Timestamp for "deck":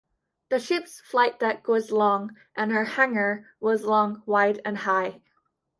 1.37-1.67